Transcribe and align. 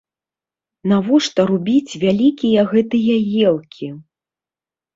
Навошта 0.93 1.45
рубіць 1.51 1.97
вялікія 2.05 2.61
гэтыя 2.73 3.21
елкі. 3.53 3.87